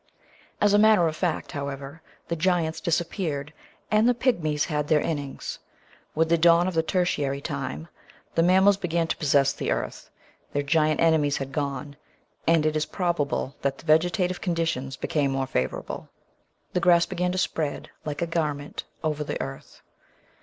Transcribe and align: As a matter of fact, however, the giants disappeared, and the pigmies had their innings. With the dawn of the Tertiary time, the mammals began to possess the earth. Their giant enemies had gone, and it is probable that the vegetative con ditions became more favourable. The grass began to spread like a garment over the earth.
As 0.59 0.73
a 0.73 0.79
matter 0.79 1.07
of 1.07 1.15
fact, 1.15 1.51
however, 1.51 2.01
the 2.27 2.35
giants 2.35 2.81
disappeared, 2.81 3.53
and 3.91 4.09
the 4.09 4.15
pigmies 4.15 4.65
had 4.65 4.87
their 4.87 4.99
innings. 4.99 5.59
With 6.15 6.27
the 6.27 6.39
dawn 6.39 6.67
of 6.67 6.73
the 6.73 6.81
Tertiary 6.81 7.39
time, 7.39 7.87
the 8.33 8.41
mammals 8.41 8.77
began 8.77 9.05
to 9.05 9.17
possess 9.17 9.53
the 9.53 9.69
earth. 9.69 10.09
Their 10.53 10.63
giant 10.63 11.01
enemies 11.01 11.37
had 11.37 11.51
gone, 11.51 11.97
and 12.47 12.65
it 12.65 12.75
is 12.75 12.87
probable 12.87 13.55
that 13.61 13.77
the 13.77 13.85
vegetative 13.85 14.41
con 14.41 14.55
ditions 14.55 14.99
became 14.99 15.29
more 15.29 15.45
favourable. 15.45 16.09
The 16.73 16.79
grass 16.79 17.05
began 17.05 17.31
to 17.33 17.37
spread 17.37 17.91
like 18.03 18.23
a 18.23 18.25
garment 18.25 18.85
over 19.03 19.23
the 19.23 19.39
earth. 19.39 19.83